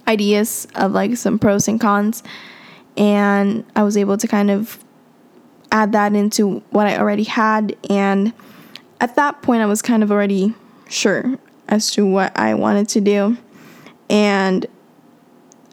ideas 0.07 0.69
of 0.77 0.93
like 0.93 1.17
some 1.17 1.41
pros 1.41 1.67
and 1.67 1.81
cons. 1.81 2.23
And 2.97 3.65
I 3.75 3.83
was 3.83 3.97
able 3.97 4.19
to 4.19 4.29
kind 4.29 4.53
of 4.53 4.79
add 5.73 5.91
that 5.93 6.15
into 6.15 6.61
what 6.71 6.87
I 6.87 6.97
already 6.97 7.25
had. 7.25 7.77
And 7.91 8.33
at 9.01 9.17
that 9.17 9.43
point, 9.43 9.63
I 9.63 9.67
was 9.67 9.83
kind 9.83 10.03
of 10.03 10.11
already 10.11 10.55
sure 10.89 11.39
as 11.69 11.91
to 11.93 12.07
what 12.07 12.37
I 12.37 12.55
wanted 12.55 12.89
to 12.91 13.01
do. 13.01 13.37
And 14.11 14.67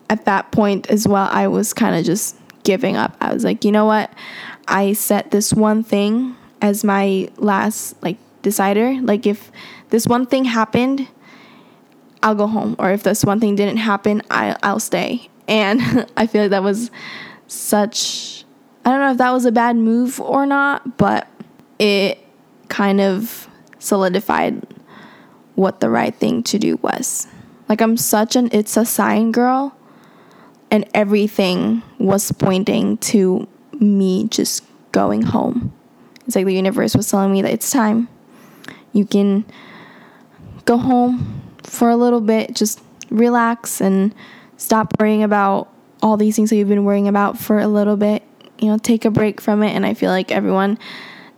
at 0.10 0.26
that 0.26 0.52
point 0.52 0.90
as 0.90 1.08
well, 1.08 1.28
I 1.32 1.48
was 1.48 1.74
kind 1.74 1.96
of 1.96 2.06
just 2.06 2.36
giving 2.64 2.96
up. 2.96 3.16
I 3.20 3.34
was 3.34 3.44
like, 3.44 3.64
you 3.64 3.72
know 3.72 3.86
what? 3.86 4.12
I 4.68 4.94
set 4.94 5.32
this 5.32 5.54
one 5.54 5.84
thing 5.84 6.36
as 6.62 6.84
my 6.84 7.30
last 7.38 8.02
like 8.04 8.18
decider. 8.42 9.00
Like 9.02 9.26
if 9.26 9.52
this 9.90 10.08
one 10.08 10.26
thing 10.26 10.46
happened, 10.46 11.08
I'll 12.24 12.36
go 12.36 12.48
home. 12.48 12.76
Or 12.80 12.92
if 12.92 13.04
this 13.04 13.26
one 13.26 13.40
thing 13.40 13.56
didn't 13.56 13.78
happen, 13.78 14.22
I 14.30 14.56
I'll 14.64 14.80
stay. 14.80 15.30
And 15.48 15.82
I 16.18 16.28
feel 16.28 16.44
like 16.44 16.52
that 16.52 16.64
was 16.64 16.92
such 17.48 18.46
I 18.86 18.90
don't 18.90 19.00
know 19.00 19.12
if 19.12 19.18
that 19.18 19.32
was 19.32 19.46
a 19.46 19.52
bad 19.52 19.76
move 19.76 20.20
or 20.20 20.46
not, 20.46 20.98
but 20.98 21.28
it 21.80 22.20
kind 22.72 23.02
of 23.02 23.48
solidified 23.78 24.66
what 25.56 25.80
the 25.80 25.90
right 25.90 26.16
thing 26.16 26.42
to 26.44 26.58
do 26.58 26.78
was. 26.78 27.28
Like 27.70 27.82
I'm 27.82 27.98
such 27.98 28.36
an 28.36 28.50
it's 28.52 28.78
a 28.78 28.86
sign 28.86 29.32
girl 29.32 29.76
and 30.72 30.88
everything 30.94 31.84
was 32.00 32.32
pointing 32.32 32.98
to 32.98 33.48
me 33.80 34.28
just 34.30 34.64
going 34.92 35.22
home. 35.22 35.74
It's 36.26 36.36
like 36.36 36.46
the 36.46 36.54
universe 36.54 36.96
was 36.96 37.10
telling 37.10 37.32
me 37.32 37.42
that 37.42 37.52
it's 37.52 37.70
time. 37.70 38.08
You 38.94 39.06
can 39.06 39.46
go 40.66 40.78
home 40.78 41.42
for 41.64 41.90
a 41.90 41.96
little 41.96 42.22
bit, 42.22 42.56
just 42.56 42.82
relax 43.10 43.82
and 43.82 44.16
stop 44.58 44.94
worrying 45.00 45.24
about 45.24 45.70
all 46.02 46.18
these 46.18 46.36
things 46.36 46.50
that 46.50 46.56
you've 46.56 46.70
been 46.70 46.86
worrying 46.86 47.08
about 47.08 47.38
for 47.38 47.60
a 47.60 47.68
little 47.68 47.98
bit 47.98 48.24
you 48.62 48.68
know, 48.70 48.78
take 48.78 49.04
a 49.04 49.12
break 49.12 49.42
from 49.42 49.64
it. 49.64 49.72
And 49.72 49.86
I 49.86 49.94
feel 49.94 50.12
like 50.12 50.32
everyone 50.32 50.78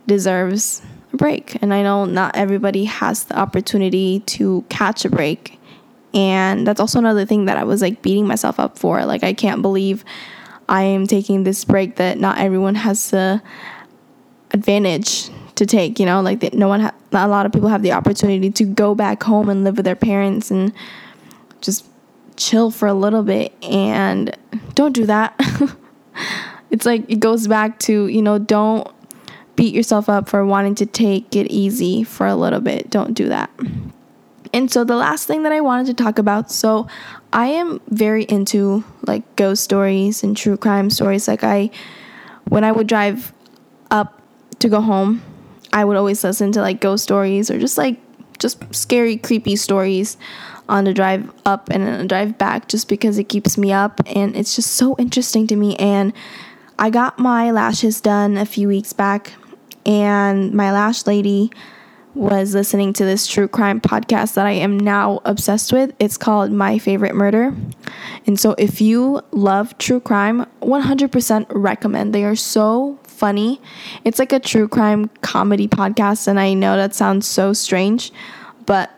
deserves 0.06 0.82
break. 1.16 1.60
And 1.62 1.72
I 1.72 1.82
know 1.82 2.04
not 2.04 2.36
everybody 2.36 2.84
has 2.84 3.24
the 3.24 3.38
opportunity 3.38 4.20
to 4.20 4.64
catch 4.68 5.04
a 5.04 5.10
break. 5.10 5.58
And 6.12 6.66
that's 6.66 6.80
also 6.80 6.98
another 6.98 7.26
thing 7.26 7.46
that 7.46 7.56
I 7.56 7.64
was 7.64 7.82
like 7.82 8.02
beating 8.02 8.26
myself 8.26 8.60
up 8.60 8.78
for. 8.78 9.04
Like, 9.04 9.24
I 9.24 9.32
can't 9.32 9.62
believe 9.62 10.04
I 10.68 10.82
am 10.82 11.06
taking 11.06 11.44
this 11.44 11.64
break 11.64 11.96
that 11.96 12.18
not 12.18 12.38
everyone 12.38 12.76
has 12.76 13.10
the 13.10 13.42
advantage 14.52 15.30
to 15.56 15.66
take, 15.66 15.98
you 15.98 16.06
know, 16.06 16.20
like 16.20 16.40
that 16.40 16.54
no 16.54 16.68
one, 16.68 16.80
ha- 16.80 16.94
a 17.12 17.28
lot 17.28 17.46
of 17.46 17.52
people 17.52 17.68
have 17.68 17.82
the 17.82 17.92
opportunity 17.92 18.50
to 18.50 18.64
go 18.64 18.94
back 18.94 19.22
home 19.22 19.48
and 19.48 19.64
live 19.64 19.76
with 19.76 19.84
their 19.84 19.96
parents 19.96 20.50
and 20.50 20.72
just 21.60 21.86
chill 22.36 22.70
for 22.70 22.86
a 22.86 22.94
little 22.94 23.22
bit. 23.22 23.52
And 23.62 24.36
don't 24.74 24.92
do 24.92 25.06
that. 25.06 25.34
it's 26.70 26.86
like 26.86 27.08
it 27.10 27.20
goes 27.20 27.46
back 27.46 27.78
to, 27.80 28.06
you 28.06 28.22
know, 28.22 28.38
don't 28.38 28.88
beat 29.56 29.74
yourself 29.74 30.08
up 30.08 30.28
for 30.28 30.44
wanting 30.44 30.74
to 30.76 30.86
take 30.86 31.34
it 31.36 31.50
easy 31.50 32.04
for 32.04 32.26
a 32.26 32.34
little 32.34 32.60
bit. 32.60 32.90
Don't 32.90 33.14
do 33.14 33.28
that. 33.28 33.50
And 34.52 34.70
so 34.70 34.84
the 34.84 34.96
last 34.96 35.26
thing 35.26 35.42
that 35.42 35.52
I 35.52 35.60
wanted 35.60 35.86
to 35.86 36.02
talk 36.02 36.18
about, 36.18 36.50
so 36.50 36.86
I 37.32 37.46
am 37.46 37.80
very 37.88 38.24
into 38.24 38.84
like 39.06 39.36
ghost 39.36 39.64
stories 39.64 40.22
and 40.22 40.36
true 40.36 40.56
crime 40.56 40.90
stories. 40.90 41.26
Like 41.26 41.42
I 41.42 41.70
when 42.48 42.62
I 42.62 42.72
would 42.72 42.86
drive 42.86 43.32
up 43.90 44.20
to 44.60 44.68
go 44.68 44.80
home, 44.80 45.22
I 45.72 45.84
would 45.84 45.96
always 45.96 46.22
listen 46.22 46.52
to 46.52 46.60
like 46.60 46.80
ghost 46.80 47.02
stories 47.02 47.50
or 47.50 47.58
just 47.58 47.76
like 47.78 47.98
just 48.38 48.62
scary 48.74 49.16
creepy 49.16 49.56
stories 49.56 50.16
on 50.68 50.84
the 50.84 50.94
drive 50.94 51.32
up 51.44 51.68
and 51.70 51.86
the 51.86 52.06
drive 52.06 52.38
back 52.38 52.68
just 52.68 52.88
because 52.88 53.18
it 53.18 53.24
keeps 53.24 53.58
me 53.58 53.72
up 53.72 54.00
and 54.06 54.36
it's 54.36 54.56
just 54.56 54.72
so 54.72 54.96
interesting 54.98 55.46
to 55.46 55.56
me 55.56 55.76
and 55.76 56.12
I 56.78 56.90
got 56.90 57.18
my 57.18 57.50
lashes 57.50 58.00
done 58.00 58.36
a 58.36 58.44
few 58.44 58.66
weeks 58.68 58.92
back, 58.92 59.32
and 59.86 60.52
my 60.52 60.72
lash 60.72 61.06
lady 61.06 61.50
was 62.14 62.54
listening 62.54 62.92
to 62.92 63.04
this 63.04 63.26
true 63.26 63.48
crime 63.48 63.80
podcast 63.80 64.34
that 64.34 64.46
I 64.46 64.52
am 64.52 64.78
now 64.78 65.20
obsessed 65.24 65.72
with. 65.72 65.92
It's 65.98 66.16
called 66.16 66.52
My 66.52 66.78
Favorite 66.78 67.14
Murder. 67.14 67.54
And 68.26 68.38
so, 68.38 68.54
if 68.56 68.80
you 68.80 69.20
love 69.32 69.76
true 69.78 70.00
crime, 70.00 70.46
100% 70.62 71.46
recommend. 71.50 72.14
They 72.14 72.24
are 72.24 72.36
so 72.36 72.98
funny. 73.02 73.60
It's 74.04 74.18
like 74.18 74.32
a 74.32 74.40
true 74.40 74.68
crime 74.68 75.08
comedy 75.22 75.66
podcast, 75.68 76.28
and 76.28 76.38
I 76.38 76.54
know 76.54 76.76
that 76.76 76.94
sounds 76.94 77.26
so 77.26 77.52
strange, 77.52 78.12
but 78.66 78.90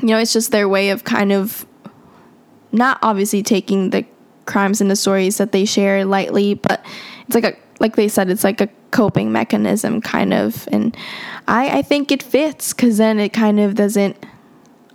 you 0.00 0.08
know, 0.08 0.18
it's 0.18 0.32
just 0.32 0.52
their 0.52 0.68
way 0.68 0.90
of 0.90 1.04
kind 1.04 1.32
of 1.32 1.66
not 2.70 2.98
obviously 3.02 3.42
taking 3.42 3.90
the 3.90 4.04
crimes 4.46 4.80
and 4.80 4.90
the 4.90 4.96
stories 4.96 5.38
that 5.38 5.52
they 5.52 5.64
share 5.64 6.04
lightly, 6.04 6.54
but 6.54 6.84
it's 7.26 7.34
like 7.34 7.44
a 7.44 7.56
like 7.80 7.96
they 7.96 8.08
said, 8.08 8.30
it's 8.30 8.44
like 8.44 8.60
a 8.60 8.68
coping 8.90 9.32
mechanism 9.32 10.00
kind 10.00 10.32
of, 10.32 10.68
and 10.72 10.96
I 11.46 11.78
I 11.78 11.82
think 11.82 12.12
it 12.12 12.22
fits 12.22 12.72
because 12.72 12.98
then 12.98 13.18
it 13.18 13.32
kind 13.32 13.60
of 13.60 13.74
doesn't. 13.74 14.16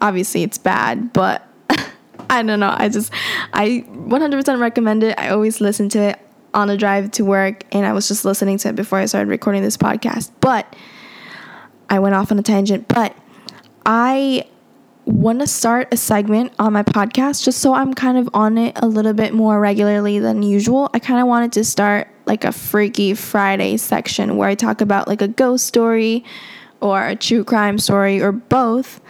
Obviously, 0.02 0.44
it's 0.44 0.58
bad, 0.58 1.14
but 1.14 1.48
I 2.30 2.44
don't 2.44 2.60
know. 2.60 2.76
I 2.78 2.90
just 2.90 3.14
I 3.54 3.86
100% 3.88 4.60
recommend 4.60 5.04
it. 5.04 5.18
I 5.18 5.30
always 5.30 5.62
listen 5.62 5.88
to 5.90 6.00
it 6.00 6.20
on 6.54 6.68
the 6.68 6.78
drive 6.78 7.12
to 7.12 7.26
work, 7.26 7.64
and 7.72 7.86
I 7.86 7.94
was 7.94 8.08
just 8.08 8.26
listening 8.26 8.58
to 8.60 8.70
it 8.70 8.76
before 8.76 9.00
I 9.00 9.06
started 9.06 9.30
recording 9.30 9.62
this 9.62 9.78
podcast. 9.78 10.32
But 10.42 10.76
I 11.90 12.00
went 12.00 12.16
off 12.16 12.32
on 12.32 12.40
a 12.40 12.44
tangent. 12.44 12.88
But 12.88 13.16
I 13.86 14.48
want 15.06 15.40
to 15.42 15.48
start 15.48 15.90
a 15.92 15.98
segment 15.98 16.54
on 16.58 16.74
my 16.74 16.84
podcast 16.84 17.44
just 17.44 17.60
so 17.60 17.74
I'm 17.74 17.94
kind 17.94 18.18
of 18.18 18.30
on 18.34 18.58
it 18.58 18.78
a 18.82 18.88
little 18.88 19.14
bit 19.14 19.34
more 19.34 19.60
regularly 19.60 20.20
than 20.20 20.42
usual. 20.44 20.90
I 20.94 21.00
kind 21.00 21.20
of 21.20 21.28
wanted 21.28 21.52
to 21.54 21.64
start 21.64 22.08
like 22.26 22.44
a 22.44 22.52
Freaky 22.52 23.14
Friday 23.14 23.78
section 23.78 24.38
where 24.38 24.50
I 24.50 24.56
talk 24.56 24.82
about 24.82 25.08
like 25.08 25.22
a 25.22 25.28
ghost 25.28 25.66
story 25.66 26.24
or 26.82 27.08
a 27.08 27.16
true 27.16 27.44
crime 27.44 27.80
story 27.80 28.22
or 28.22 28.32
both. 28.32 29.02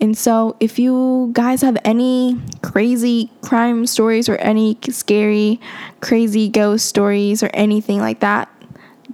And 0.00 0.16
so, 0.16 0.56
if 0.60 0.78
you 0.78 1.30
guys 1.32 1.60
have 1.62 1.76
any 1.84 2.40
crazy 2.62 3.32
crime 3.42 3.84
stories 3.84 4.28
or 4.28 4.36
any 4.36 4.78
scary, 4.88 5.60
crazy 6.00 6.48
ghost 6.48 6.86
stories 6.86 7.42
or 7.42 7.50
anything 7.52 7.98
like 7.98 8.20
that, 8.20 8.48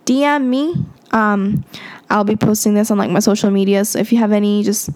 DM 0.04 0.44
me. 0.44 0.74
Um, 1.12 1.64
I'll 2.10 2.24
be 2.24 2.36
posting 2.36 2.74
this 2.74 2.90
on 2.90 2.98
like 2.98 3.10
my 3.10 3.20
social 3.20 3.50
media. 3.50 3.84
So 3.84 3.98
if 3.98 4.12
you 4.12 4.18
have 4.18 4.32
any, 4.32 4.62
just 4.62 4.90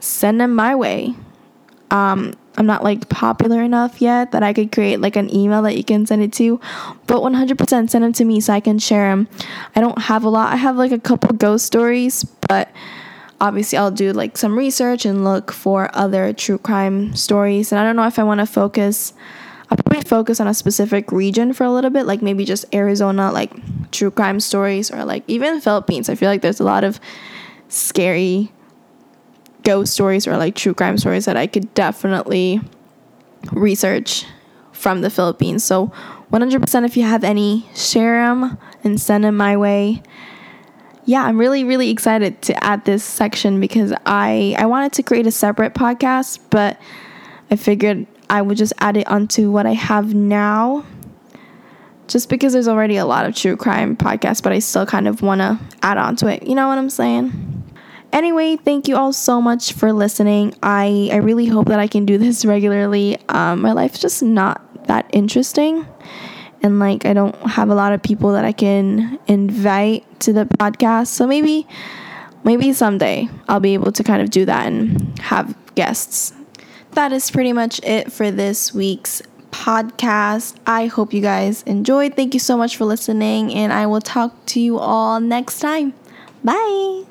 send 0.00 0.40
them 0.40 0.54
my 0.54 0.74
way. 0.74 1.14
Um, 1.90 2.34
I'm 2.58 2.66
not 2.66 2.82
like 2.82 3.08
popular 3.08 3.62
enough 3.62 4.02
yet 4.02 4.32
that 4.32 4.42
I 4.42 4.52
could 4.52 4.72
create 4.72 5.00
like 5.00 5.14
an 5.14 5.32
email 5.34 5.62
that 5.62 5.76
you 5.76 5.84
can 5.84 6.06
send 6.06 6.22
it 6.22 6.32
to, 6.34 6.60
but 7.06 7.22
100% 7.22 7.88
send 7.88 8.04
them 8.04 8.12
to 8.12 8.24
me 8.24 8.40
so 8.40 8.52
I 8.52 8.60
can 8.60 8.80
share 8.80 9.10
them. 9.10 9.28
I 9.76 9.80
don't 9.80 9.98
have 9.98 10.24
a 10.24 10.28
lot. 10.28 10.52
I 10.52 10.56
have 10.56 10.76
like 10.76 10.90
a 10.90 10.98
couple 10.98 11.36
ghost 11.36 11.64
stories, 11.64 12.24
but 12.24 12.68
obviously 13.40 13.78
I'll 13.78 13.92
do 13.92 14.12
like 14.12 14.36
some 14.36 14.58
research 14.58 15.06
and 15.06 15.22
look 15.22 15.52
for 15.52 15.88
other 15.94 16.32
true 16.32 16.58
crime 16.58 17.14
stories. 17.14 17.70
And 17.70 17.78
I 17.80 17.84
don't 17.84 17.94
know 17.94 18.08
if 18.08 18.18
I 18.18 18.24
want 18.24 18.40
to 18.40 18.46
focus 18.46 19.14
I'll 19.70 19.76
probably 19.76 20.02
focus 20.02 20.40
on 20.40 20.48
a 20.48 20.54
specific 20.54 21.12
region 21.12 21.52
for 21.52 21.64
a 21.64 21.70
little 21.70 21.90
bit, 21.90 22.06
like 22.06 22.22
maybe 22.22 22.44
just 22.44 22.64
Arizona, 22.74 23.30
like 23.30 23.52
true 23.90 24.10
crime 24.10 24.40
stories, 24.40 24.90
or 24.90 25.04
like 25.04 25.24
even 25.28 25.60
Philippines. 25.60 26.08
I 26.08 26.14
feel 26.14 26.30
like 26.30 26.40
there's 26.40 26.60
a 26.60 26.64
lot 26.64 26.84
of 26.84 26.98
scary 27.68 28.50
ghost 29.68 29.92
stories 29.92 30.26
or 30.26 30.38
like 30.38 30.54
true 30.54 30.72
crime 30.72 30.96
stories 30.96 31.26
that 31.26 31.36
I 31.36 31.46
could 31.46 31.74
definitely 31.74 32.58
research 33.52 34.24
from 34.72 35.02
the 35.02 35.10
Philippines. 35.10 35.62
So 35.62 35.92
100% 36.32 36.86
if 36.86 36.96
you 36.96 37.02
have 37.02 37.22
any, 37.22 37.68
share 37.74 38.26
them 38.26 38.56
and 38.82 38.98
send 38.98 39.24
them 39.24 39.36
my 39.36 39.58
way. 39.58 40.02
Yeah, 41.04 41.22
I'm 41.22 41.36
really 41.36 41.64
really 41.64 41.90
excited 41.90 42.40
to 42.42 42.64
add 42.64 42.86
this 42.86 43.04
section 43.04 43.60
because 43.60 43.92
I 44.06 44.54
I 44.58 44.64
wanted 44.64 44.92
to 44.94 45.02
create 45.02 45.26
a 45.26 45.30
separate 45.30 45.74
podcast, 45.74 46.38
but 46.48 46.80
I 47.50 47.56
figured 47.56 48.06
I 48.30 48.40
would 48.40 48.56
just 48.56 48.72
add 48.78 48.96
it 48.96 49.06
onto 49.06 49.50
what 49.50 49.66
I 49.66 49.74
have 49.74 50.14
now. 50.14 50.86
Just 52.06 52.30
because 52.30 52.54
there's 52.54 52.68
already 52.68 52.96
a 52.96 53.04
lot 53.04 53.26
of 53.26 53.34
true 53.34 53.56
crime 53.56 53.96
podcasts, 53.96 54.42
but 54.42 54.52
I 54.52 54.60
still 54.60 54.86
kind 54.86 55.06
of 55.06 55.20
want 55.20 55.42
to 55.42 55.58
add 55.82 55.98
on 55.98 56.16
to 56.16 56.26
it. 56.26 56.46
You 56.46 56.54
know 56.54 56.68
what 56.68 56.78
I'm 56.78 56.88
saying? 56.88 57.67
Anyway, 58.18 58.56
thank 58.56 58.88
you 58.88 58.96
all 58.96 59.12
so 59.12 59.40
much 59.40 59.74
for 59.74 59.92
listening. 59.92 60.52
I, 60.60 61.08
I 61.12 61.18
really 61.18 61.46
hope 61.46 61.68
that 61.68 61.78
I 61.78 61.86
can 61.86 62.04
do 62.04 62.18
this 62.18 62.44
regularly. 62.54 63.16
Um, 63.28 63.60
my 63.60 63.70
life's 63.70 64.00
just 64.00 64.24
not 64.24 64.88
that 64.88 65.08
interesting. 65.12 65.86
And 66.60 66.80
like, 66.80 67.06
I 67.06 67.12
don't 67.12 67.36
have 67.46 67.70
a 67.70 67.76
lot 67.76 67.92
of 67.92 68.02
people 68.02 68.32
that 68.32 68.44
I 68.44 68.50
can 68.50 69.20
invite 69.28 70.04
to 70.22 70.32
the 70.32 70.46
podcast. 70.46 71.06
So 71.06 71.28
maybe, 71.28 71.68
maybe 72.42 72.72
someday 72.72 73.28
I'll 73.48 73.60
be 73.60 73.74
able 73.74 73.92
to 73.92 74.02
kind 74.02 74.20
of 74.20 74.30
do 74.30 74.44
that 74.46 74.66
and 74.66 75.16
have 75.20 75.54
guests. 75.76 76.34
That 76.94 77.12
is 77.12 77.30
pretty 77.30 77.52
much 77.52 77.80
it 77.84 78.10
for 78.10 78.32
this 78.32 78.74
week's 78.74 79.22
podcast. 79.52 80.56
I 80.66 80.86
hope 80.86 81.12
you 81.12 81.22
guys 81.22 81.62
enjoyed. 81.62 82.16
Thank 82.16 82.34
you 82.34 82.40
so 82.40 82.56
much 82.56 82.76
for 82.76 82.84
listening, 82.84 83.54
and 83.54 83.72
I 83.72 83.86
will 83.86 84.00
talk 84.00 84.44
to 84.46 84.60
you 84.60 84.76
all 84.80 85.20
next 85.20 85.60
time. 85.60 85.94
Bye. 86.42 87.04